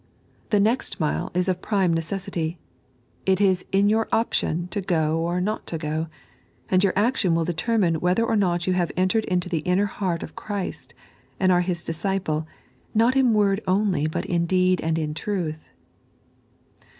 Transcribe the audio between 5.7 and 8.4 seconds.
go, and your action will determine wbether or